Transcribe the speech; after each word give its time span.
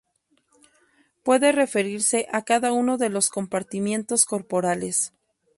Puede 1.21 1.51
referirse 1.51 2.27
a 2.33 2.41
cada 2.41 2.71
uno 2.71 2.97
de 2.97 3.09
los 3.09 3.29
compartimentos 3.29 4.25
corporales. 4.25 5.13